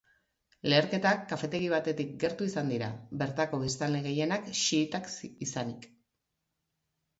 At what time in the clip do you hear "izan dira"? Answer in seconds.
2.53-2.89